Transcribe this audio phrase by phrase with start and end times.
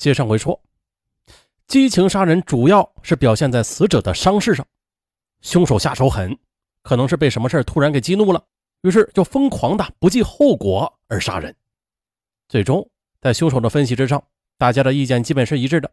[0.00, 0.58] 接上回说，
[1.66, 4.66] 激情杀人主要是表现在死者的伤势上，
[5.42, 6.34] 凶手下手狠，
[6.82, 8.42] 可能是被什么事突然给激怒了，
[8.80, 11.54] 于是就疯狂的不计后果而杀人。
[12.48, 12.88] 最终，
[13.20, 14.24] 在凶手的分析之上，
[14.56, 15.92] 大家的意见基本是一致的，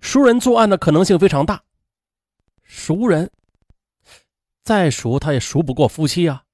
[0.00, 1.62] 熟人作案的可能性非常大。
[2.62, 3.30] 熟人，
[4.64, 6.44] 再熟他也熟不过夫妻啊。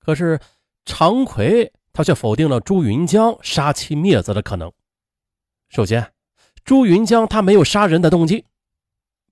[0.00, 0.40] 可是
[0.86, 4.72] 常奎他却否定了朱云江杀妻灭子的可能。
[5.74, 6.12] 首先，
[6.64, 8.44] 朱云江他没有杀人的动机。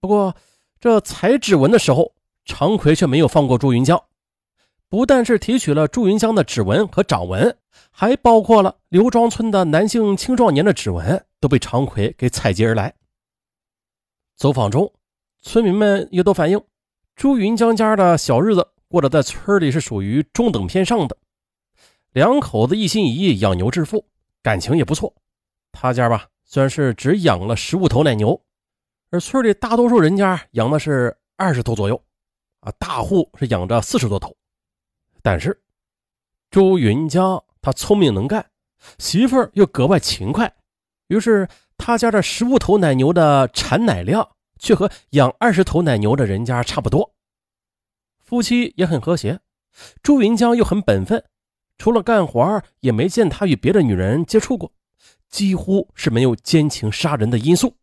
[0.01, 0.35] 不过，
[0.81, 4.03] 这采指纹的时候，常奎却没有放过朱云江，
[4.89, 7.57] 不但是提取了朱云江的指纹和掌纹，
[7.93, 12.93] 还包括了刘庄村的男性青壮年的指纹，都被常奎给采集而来。
[14.35, 14.93] 走访中，
[15.43, 16.61] 村民们也都反映，
[17.15, 21.17] 朱云江家的小日子过得在村里是属于中等偏上的，
[22.11, 24.09] 两口子一心一意养牛致富，
[24.43, 25.15] 感情也不错。
[25.71, 26.31] 他家吧。
[26.53, 28.39] 虽然是只养了十五头奶牛，
[29.09, 32.05] 而村里大多数人家养的是二十头左右，
[32.61, 34.37] 啊，大户是养着四十多头。
[35.23, 35.63] 但是
[36.51, 38.51] 朱云江他聪明能干，
[38.99, 40.55] 媳妇儿又格外勤快，
[41.07, 47.15] 于是他家的十五头奶牛的产奶量却和养二十头奶牛的人家差不多。
[48.19, 49.41] 夫妻也很和谐，
[50.03, 51.25] 朱云江又很本分，
[51.79, 54.71] 除了干活也没见他与别的女人接触过。
[55.33, 57.75] 几乎是没有奸情杀人的因素，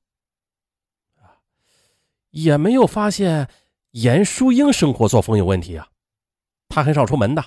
[2.30, 3.50] 也没有发现
[3.92, 5.89] 严淑英生活作风有问题啊。
[6.70, 7.44] 她很少出门的，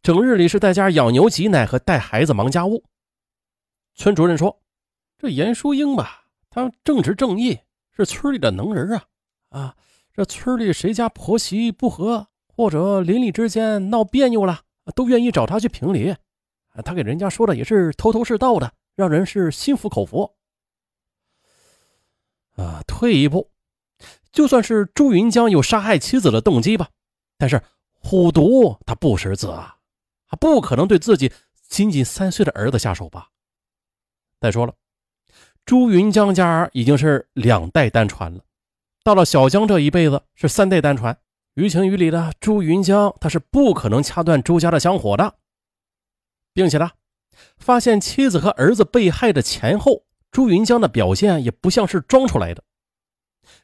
[0.00, 2.84] 整日里是在家养牛挤奶和带孩子忙家务。
[3.96, 4.62] 村主任说
[5.18, 7.58] ：“这严淑英吧，她正直正义，
[7.90, 9.04] 是村里的能人啊！
[9.48, 9.76] 啊，
[10.14, 14.60] 这村里谁家婆媳不和，或者邻里之间闹别扭了，
[14.94, 16.14] 都愿意找她去评理。
[16.84, 20.36] 她给人家说的也是头头是道的。”让人是心服口服。
[22.56, 23.50] 啊，退一步，
[24.32, 26.90] 就算是朱云江有杀害妻子的动机吧，
[27.38, 27.62] 但是
[27.94, 29.78] 虎毒他不食子啊，
[30.26, 31.32] 他不可能对自己
[31.68, 33.30] 仅仅三岁的儿子下手吧？
[34.40, 34.74] 再说了，
[35.64, 38.44] 朱云江家已经是两代单传了，
[39.02, 41.18] 到了小江这一辈子是三代单传，
[41.54, 45.36] 于情于理的朱云江他是不可能掐断朱家的香火的，
[46.52, 46.90] 并且呢。
[47.58, 52.62] 发现妻子和儿子被害的前后，朱云江的表现也不像是装出来的。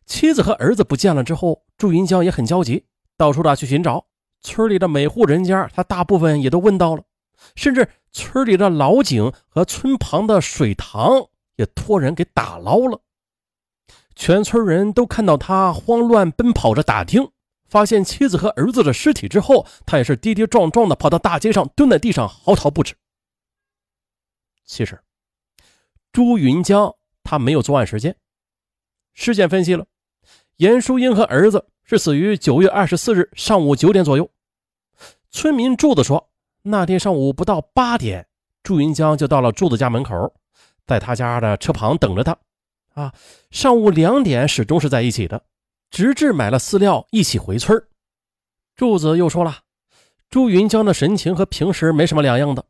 [0.04, 2.84] 妻子和儿子不见了之后，朱云江也很焦急，
[3.16, 4.06] 到处的去寻找。
[4.40, 7.02] 村里的每户人家，他大部分也都问到了，
[7.54, 11.26] 甚至村里的老井和村旁的水塘
[11.56, 13.00] 也托人给打捞了。
[14.14, 17.30] 全村人都看到他慌乱奔跑着打听，
[17.68, 22.94] 发现妻子和儿子的尸体之后，他也是跌跌撞撞的跑到大街上，蹲在地上嚎啕不止。
[24.66, 25.00] 其实，
[26.12, 28.16] 朱云江他没有作案时间。
[29.14, 29.86] 尸检分析了，
[30.56, 34.28] 严淑英和儿子是死于九月二十四日上午九点左右。
[35.30, 36.30] 村民柱子说，
[36.62, 38.26] 那天上午不到八点，
[38.62, 40.34] 朱云江就到了柱子家门口，
[40.84, 42.36] 在他家的车旁等着他。
[42.94, 43.14] 啊，
[43.50, 45.44] 上午两点始终是在一起的，
[45.90, 47.80] 直至买了饲料一起回村。
[48.74, 49.58] 柱子又说了，
[50.28, 52.66] 朱云江的神情和平时没什么两样的。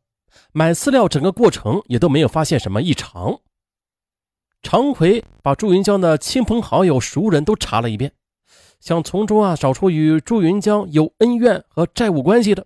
[0.51, 3.41] 买饲料整个过程也都没有发现什么异常。
[4.63, 8.11] 常奎把朱云江的亲朋好友、熟人都查了一遍，
[8.79, 12.65] 想从中啊找出与朱云江有恩怨和债务关系的，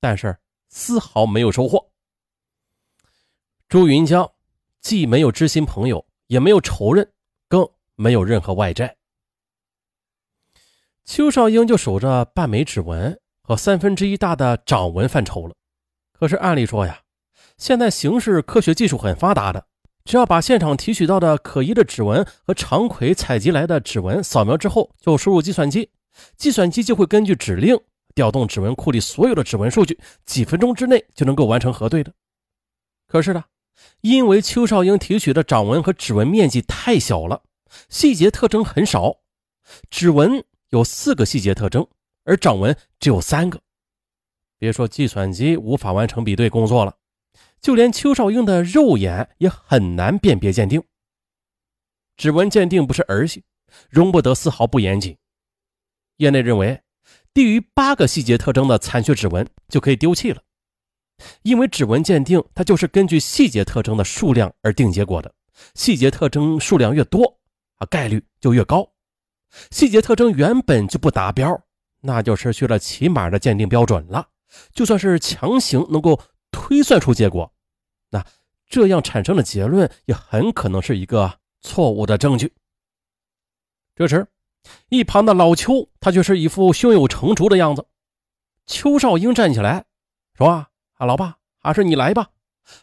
[0.00, 0.36] 但是
[0.68, 1.90] 丝毫没有收获。
[3.68, 4.30] 朱云江
[4.80, 7.12] 既没有知心朋友，也没有仇人，
[7.48, 8.96] 更没有任何外债。
[11.04, 15.54] 邱少英就守着半枚指纹和三分之一大的掌纹犯愁了。
[16.22, 17.00] 可是按理说呀，
[17.58, 19.66] 现在刑事科学技术很发达的，
[20.04, 25.90] 只要把现场提取到的可疑的指纹和常奎采集来的指纹扫描之后，就输入计算机，
[26.36, 27.76] 计算机就会根据指令
[28.14, 32.12] 调动指纹库里所有的指纹数据，几分钟之内就能够完成核对的。
[33.08, 33.42] 可是呢，
[34.02, 37.42] 因为邱少英提取的掌纹和指纹面积太小了，
[37.88, 39.16] 细节特征很少，
[39.90, 41.84] 指纹有四个细节特征，
[42.22, 43.60] 而掌纹只有三个。
[44.62, 46.94] 别说计算机无法完成比对工作了，
[47.60, 50.80] 就连邱少英的肉眼也很难辨别鉴定。
[52.16, 53.42] 指纹鉴定不是儿戏，
[53.90, 55.18] 容不得丝毫不严谨。
[56.18, 56.80] 业内认为，
[57.34, 60.40] 低于八个细节特征的残缺指纹就可以丢弃了，
[61.42, 65.34] 因为指纹鉴定它就是根据细节特征的数量而定结果的，
[65.74, 67.40] 细节特征数量越多
[67.78, 68.88] 啊，概率就越高。
[69.72, 71.60] 细节特征原本就不达标，
[72.02, 74.28] 那就失去了起码的鉴定标准了。
[74.72, 76.20] 就算是强行能够
[76.50, 77.52] 推算出结果，
[78.10, 78.24] 那
[78.68, 82.52] 这样产生的结论也很可能是一个错误的证据。
[83.94, 84.26] 这时，
[84.88, 87.86] 一旁的老邱他却是一副胸有成竹的样子。
[88.66, 89.84] 邱少英站起来
[90.34, 90.48] 说
[90.94, 92.30] ：“啊，老爸，还是你来吧。”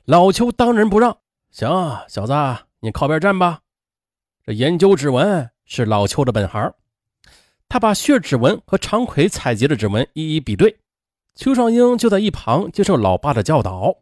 [0.06, 1.18] 老邱当仁不让
[1.50, 1.70] ：“行，
[2.08, 2.34] 小子，
[2.82, 3.62] 你靠边站吧。”
[4.44, 6.74] 这研究指纹是老邱的本行，
[7.68, 10.80] 他把血指纹和常奎采集的指纹一一比对。
[11.36, 13.96] 邱少英就在一旁接受老爸的教导。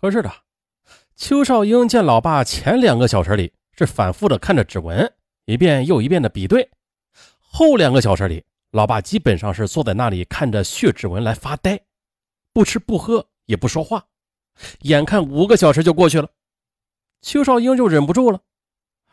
[0.00, 0.32] 可是的，
[1.16, 5.12] 邱少英见老爸前两个小时里是反复的看着指纹，
[5.46, 6.70] 一遍又一遍的比对，
[7.38, 11.80] 后两个小时里，老爸基本上是坐在那里看着血指纹来发呆，
[12.52, 14.06] 不吃不喝也不说话。
[14.80, 16.28] 眼看五个小时就过去了，
[17.22, 18.40] 邱少英就忍不住了：“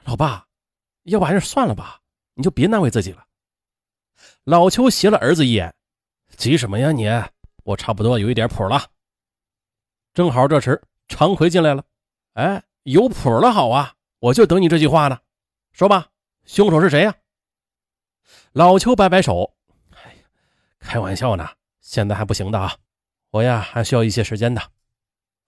[0.05, 0.47] 老爸，
[1.03, 2.01] 要不还是算了吧，
[2.33, 3.25] 你就别难为自己了。”
[4.43, 5.73] 老邱斜了儿子一眼
[6.37, 7.07] ：“急什么呀你？
[7.63, 8.89] 我差不多有一点谱了。”
[10.13, 11.83] 正好这时常奎进来了
[12.33, 15.19] ：“哎，有谱了，好啊，我就等你这句话呢。
[15.71, 16.09] 说吧，
[16.45, 17.15] 凶手是谁呀？”
[18.53, 19.55] 老邱摆摆手
[19.95, 20.23] ：“哎呀，
[20.79, 21.47] 开玩笑呢，
[21.79, 22.75] 现在还不行的啊，
[23.29, 24.61] 我呀还需要一些时间的。”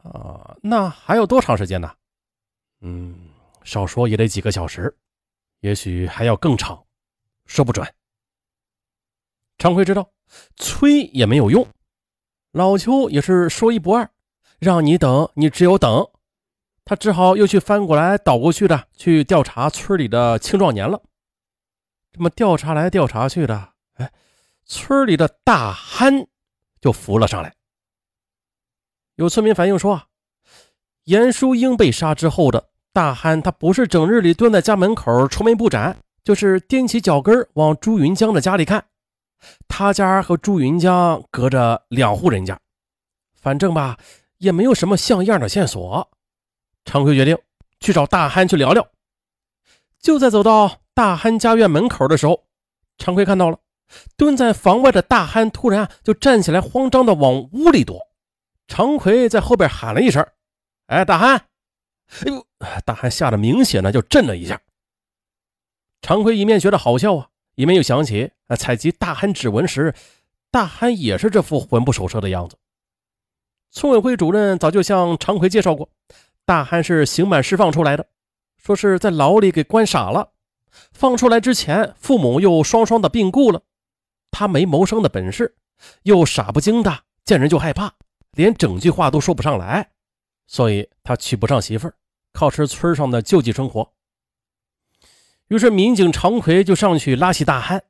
[0.03, 1.95] 啊，那还有多长时间呢？
[2.81, 3.29] 嗯，
[3.63, 4.95] 少说也得几个小时，
[5.59, 6.83] 也许还要更长，
[7.45, 7.87] 说不准。
[9.59, 10.09] 常奎知道
[10.55, 11.67] 催也没有用，
[12.51, 14.09] 老邱也是说一不二，
[14.59, 16.07] 让你等，你只有等。
[16.83, 21.01] 他只好又去翻过来倒过去的去调查村里的青壮年了。
[22.11, 24.11] 这么调查来调查去的，哎，
[24.65, 26.27] 村里的大憨
[26.81, 27.55] 就浮了上来。
[29.15, 30.07] 有村民反映说啊，
[31.05, 38.85] 严淑英被杀之后的大憨，他不是整日里蹲在家门口愁眉不展，就是踮起脚跟往朱云江的家里看。
[39.67, 42.59] 他家和朱云江隔着两户人家，
[43.33, 43.97] 反正吧
[44.37, 46.09] 也没有什么像样的线索。
[46.85, 47.37] 常奎决定
[47.79, 48.87] 去找大憨去聊聊。
[49.99, 52.47] 就在走到大憨家院门口的时候，
[52.97, 53.59] 常奎看到了
[54.17, 57.99] 蹲在房外的大憨，突然就站起来，慌张的往屋里躲。
[58.67, 60.25] 常奎在后边喊了一声
[60.87, 61.35] ：“哎，大憨！”
[62.25, 62.47] 哎呦，
[62.85, 64.61] 大憨吓得明显的就震了一下。
[66.01, 67.29] 常奎一面觉得好笑啊，
[67.61, 69.93] 一面又想起采集大憨指纹时，
[70.49, 72.57] 大憨也是这副魂不守舍的样子。
[73.69, 75.87] 村委会主任早就向常奎介绍过，
[76.43, 78.07] 大憨是刑满释放出来的，
[78.57, 80.31] 说是在牢里给关傻了。
[80.91, 83.61] 放出来之前，父母又双双的病故了，
[84.31, 85.55] 他没谋生的本事，
[86.01, 87.93] 又傻不精的，见人就害怕。
[88.31, 89.91] 连整句话都说不上来，
[90.47, 91.93] 所以他娶不上媳妇儿，
[92.33, 93.87] 靠吃村上的救济生活。
[95.51, 97.83] 于是民警常奎就上去拉起大汉：“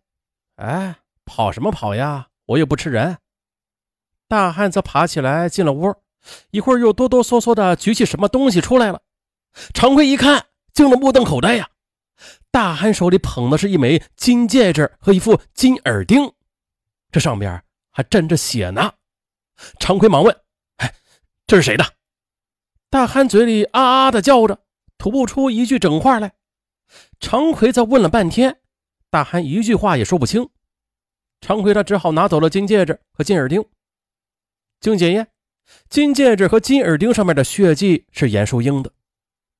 [0.57, 2.29] 哎，跑什么跑呀？
[2.47, 3.19] 我又不吃人。”
[4.27, 5.93] 大汉则爬起来进了屋，
[6.49, 9.03] 一会儿又哆哆嗦嗦的举起什么东西出来了。
[9.75, 11.69] 常奎一看，惊得目瞪口呆呀！
[12.49, 16.33] 大汉手里捧的是一枚金戒指和一副金耳钉，
[17.11, 18.93] 这上边还沾着血呢。
[19.79, 20.35] 常奎忙问
[20.77, 20.91] ：“哎，
[21.45, 21.85] 这是谁的？”
[22.89, 24.63] 大憨嘴里啊啊的叫着，
[24.97, 26.33] 吐不出一句整话来。
[27.21, 28.59] 常奎在问了半天，
[29.09, 30.49] 大憨一句话也说不清。
[31.39, 33.63] 常奎他只好拿走了金戒指和金耳钉。
[34.81, 35.31] 经检验，
[35.87, 38.91] 金戒指和金耳钉上面的血迹是严淑英的。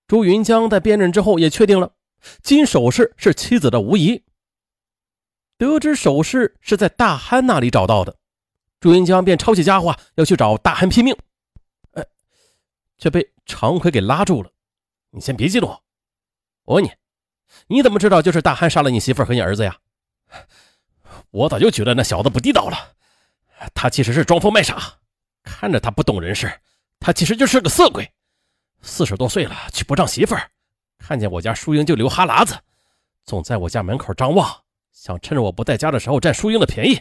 [0.08, 1.94] 朱云江在辨认之后也确定了，
[2.42, 4.22] 金首饰是妻子的无疑。
[5.58, 8.18] 得知首饰是在大憨那里找到的。
[8.80, 11.16] 朱云江便抄起家伙要去找大憨拼命，
[11.92, 12.06] 哎，
[12.98, 14.52] 却被常奎给拉住了。
[15.12, 15.70] 你先别激动，
[16.66, 16.92] 我问你，
[17.68, 19.78] 你怎么知道就是大憨杀了你媳妇和你儿子呀？
[21.32, 22.96] 我早就觉得那小子不地道了。
[23.74, 25.00] 他其实是装疯卖傻，
[25.44, 26.52] 看着他不懂人事，
[27.00, 28.12] 他其实就是个色鬼。
[28.82, 30.50] 四十多岁了，娶不上媳妇儿，
[30.98, 32.60] 看见我家淑英就流哈喇子，
[33.24, 37.00] 总在我家门口张望，想趁着我不在家的时候占淑英的便宜。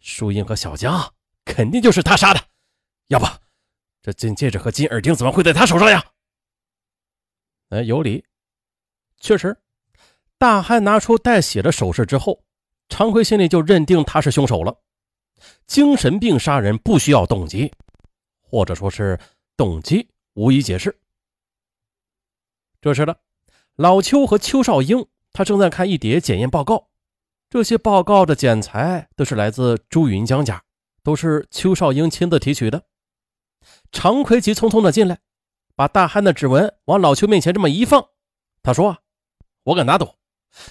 [0.00, 1.14] 淑英和小江
[1.44, 2.40] 肯定就是他杀的，
[3.06, 3.26] 要不
[4.02, 6.04] 这金戒指和金耳钉怎么会在他手上呀？
[7.70, 8.24] 哎，有理，
[9.20, 9.56] 确实，
[10.38, 12.44] 大汉拿出带血的首饰之后，
[12.88, 14.82] 常奎心里就认定他是凶手了。
[15.66, 17.72] 精神病杀人不需要动机，
[18.42, 19.18] 或者说是
[19.56, 20.98] 动机无以解释。
[22.80, 23.18] 这时的
[23.76, 26.88] 老邱和邱少英，他正在看一叠检验报告。
[27.48, 30.62] 这些报告的检材都是来自朱云江家，
[31.02, 32.84] 都是邱少英亲自提取的。
[33.90, 35.20] 常奎急匆匆的进来，
[35.74, 38.08] 把大憨的指纹往老邱面前这么一放，
[38.62, 38.98] 他说
[39.64, 40.14] ：“我敢打赌，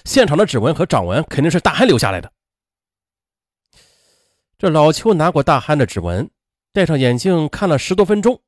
[0.04, 2.32] 现场的指纹和掌纹肯定是大憨留下来的。”
[4.58, 6.30] 这老邱拿过大憨的指纹，
[6.72, 8.42] 戴上眼镜看了十多分钟，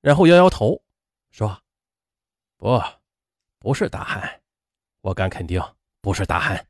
[0.00, 0.82] 然后摇摇头，
[1.30, 1.60] 说
[2.56, 2.80] ：“不，
[3.58, 4.40] 不是大憨，
[5.00, 5.60] 我敢肯定
[6.00, 6.66] 不是大憨。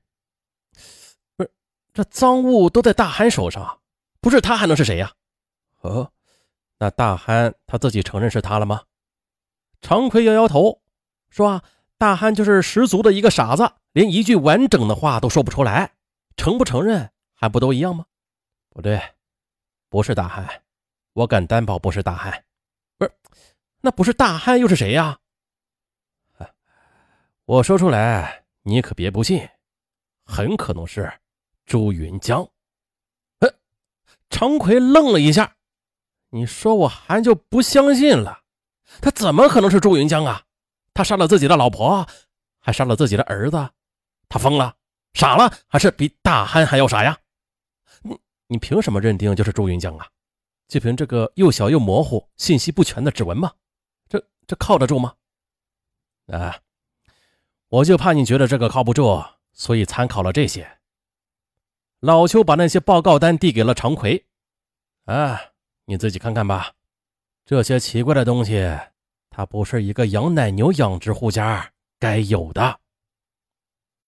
[1.36, 1.50] 不是，
[1.92, 3.80] 这赃物都在大憨手上，
[4.20, 5.12] 不是他还能是谁呀？
[5.82, 6.10] 哦，
[6.78, 8.84] 那大憨他自己承认是他了吗？”
[9.82, 10.82] 常奎摇摇头，
[11.28, 11.64] 说：“啊，
[11.98, 15.92] 大憨就是十足的一个傻子，连一句完整的话都说不出来，
[16.36, 18.06] 承不承认还不都一样吗？”
[18.70, 19.00] 不对，
[19.88, 20.62] 不是大汉，
[21.12, 22.44] 我敢担保不是大汉。
[22.96, 23.12] 不是，
[23.80, 25.18] 那不是大汉又是谁呀？
[27.46, 29.48] 我说出来你可别不信，
[30.24, 31.12] 很可能是
[31.66, 32.48] 朱云江。
[33.40, 33.52] 呃，
[34.30, 35.56] 常奎愣了一下，
[36.28, 38.42] 你说我还就不相信了。
[39.02, 40.44] 他怎么可能是朱云江啊？
[40.94, 42.06] 他杀了自己的老婆，
[42.60, 43.70] 还杀了自己的儿子，
[44.30, 44.74] 他疯了、
[45.12, 47.18] 傻了，还是比大憨还要傻呀？
[48.00, 50.08] 你你凭什么认定就是朱云江啊？
[50.68, 53.52] 就凭这个又小又模糊、信息不全的指纹吗？
[54.08, 55.14] 这这靠得住吗？
[56.28, 56.60] 啊，
[57.68, 59.22] 我就怕你觉得这个靠不住，
[59.52, 60.78] 所以参考了这些。
[61.98, 64.24] 老邱把那些报告单递给了常奎，
[65.06, 65.40] 啊，
[65.86, 66.72] 你自己看看吧。
[67.44, 68.78] 这些奇怪的东西，
[69.28, 72.79] 它不是一个养奶牛养殖户家该有的。